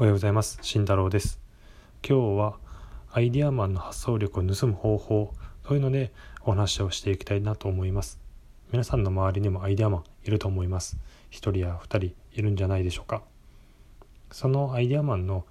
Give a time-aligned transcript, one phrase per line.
[0.00, 0.58] おはようございます。
[0.62, 1.38] 慎太郎です。
[2.02, 2.56] 今日は
[3.12, 8.18] アイデアマンの発想力を盗む方法というのでお話をしていきたいなと思います。
[8.72, 10.96] 皆さんの周りにもアイデアマンいると思います。
[11.28, 13.22] 一人や二人いるんじゃないでしょうか。
[14.32, 15.44] そのアイデアマンの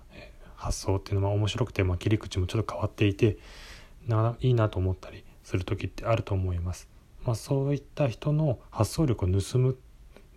[0.55, 3.37] 発想っていうのは面白くて、まあ、切り口もちょっと変わっていて
[4.07, 6.89] ないいなと思ったりする時ってあると思います、
[7.23, 9.77] まあ、そういった人の発想力を盗む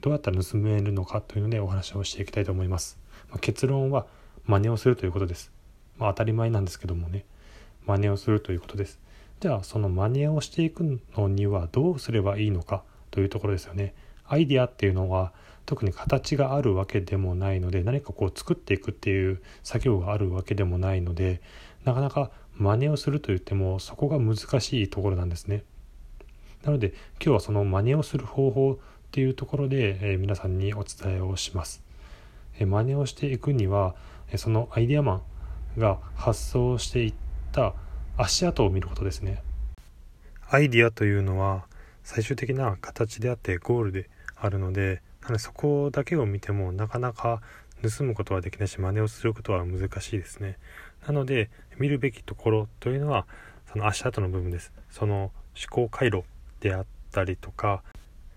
[0.03, 3.02] どうやったら盗めるのかというのでお話をしていきたいと思います。
[3.33, 4.07] まあ、結論は
[4.45, 5.51] 真似をするということです。
[5.99, 7.25] まあ、当たり前なんですけどもね
[7.87, 9.01] 真似をするということです。
[9.41, 13.95] じゃあその真似をしていくのにはどうすればいいのかというところですよね。
[14.25, 15.33] アイデアっていうのは
[15.67, 21.41] 特に形があるわけでもないので何かこう作っていくっていう作業があるわけでもないので
[21.85, 25.65] なかなか真似をすると言ってもそこが難しいところなんですね。
[26.65, 28.79] なので今日はその真似をする方法っ
[29.11, 31.83] ていうところで、え、皆さんにお伝えをします。
[32.59, 33.95] 真似をしていくには
[34.37, 35.23] そのアイデアマ
[35.77, 37.15] ンが発想していっ
[37.53, 37.75] た
[38.17, 39.43] 足跡を見ることですね。
[40.49, 41.65] アイディアというのは
[42.03, 47.41] 最終的な形であってゴールであるのでなのでそこだけを見てもなかなか
[47.83, 50.59] 盗むことはできないし真似をすることは難しいですね。
[51.07, 53.27] なので見るべきところというのは
[53.73, 54.73] その足跡の部分です。
[54.91, 56.25] その思考回路
[56.61, 57.83] であったりとか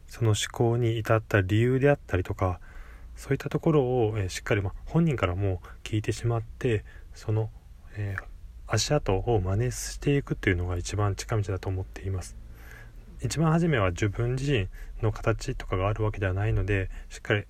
[0.07, 2.59] その思考に至った理由であったりとか
[3.15, 7.49] そういったところを、えー、しっかり、ま、本人からも聞いてしまってその、
[7.95, 8.23] えー、
[8.67, 12.35] 足跡を真似していくっていうのが一番近道だと思っています。
[13.21, 14.67] 一番初めは自分自身
[15.01, 17.45] の形とかがあるわけではないのでしっかり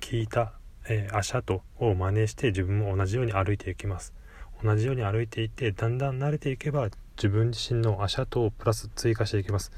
[0.00, 0.52] 聞いた、
[0.88, 4.14] えー、足跡を真似して自分も同じように歩いていきます。
[4.62, 9.72] 同じように歩いていってだんだん慣れていけば自分自身の足跡をプラス追加していきます。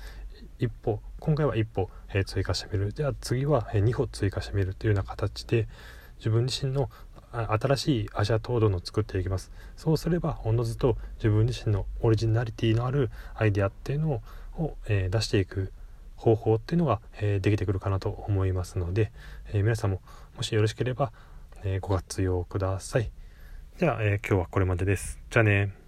[0.58, 2.92] 一歩今回は1歩、え追加してみる。
[2.92, 5.68] じゃあ次は、え2歩追加してみるというような形で
[6.16, 6.90] 自分自身の
[7.32, 9.52] 新しい足跡をどんどん作っていきます。
[9.77, 14.22] そうすればおのずと自分自身のオリジナリティのあるアイデアっていうの
[14.56, 15.72] を、え、出していく
[16.17, 19.12] 方法っていうのが、え、できてくるかなと思いますので、
[19.52, 20.00] え、皆さんも
[20.36, 21.12] もしよろしければ、
[21.62, 23.11] えご活用ください。
[23.78, 25.20] じゃあ、え今日はこれまでです。
[25.30, 25.80] じゃあね